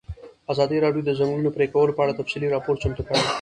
ازادي 0.51 0.77
راډیو 0.85 1.01
د 1.05 1.07
د 1.07 1.11
ځنګلونو 1.19 1.55
پرېکول 1.57 1.89
په 1.93 2.01
اړه 2.03 2.17
تفصیلي 2.19 2.47
راپور 2.51 2.75
چمتو 2.81 3.01
کړی. 3.07 3.21